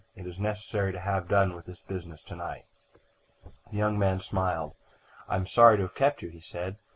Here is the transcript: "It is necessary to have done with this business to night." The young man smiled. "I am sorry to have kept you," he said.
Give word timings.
"It 0.15 0.25
is 0.25 0.39
necessary 0.39 0.91
to 0.93 0.99
have 0.99 1.27
done 1.27 1.53
with 1.55 1.67
this 1.67 1.81
business 1.81 2.23
to 2.23 2.35
night." 2.35 2.65
The 3.69 3.77
young 3.77 3.99
man 3.99 4.19
smiled. 4.19 4.73
"I 5.29 5.35
am 5.35 5.45
sorry 5.45 5.77
to 5.77 5.83
have 5.83 5.93
kept 5.93 6.23
you," 6.23 6.29
he 6.29 6.41
said. 6.41 6.77